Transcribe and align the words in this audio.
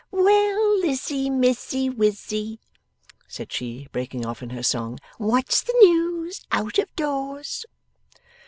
'Well 0.09 0.79
Lizzie 0.79 1.29
Mizzie 1.29 1.87
Wizzie,' 1.87 2.59
said 3.27 3.53
she, 3.53 3.87
breaking 3.91 4.25
off 4.25 4.41
in 4.41 4.49
her 4.49 4.63
song, 4.63 4.97
'what's 5.19 5.61
the 5.61 5.75
news 5.83 6.41
out 6.51 6.79
of 6.79 6.91
doors? 6.95 7.67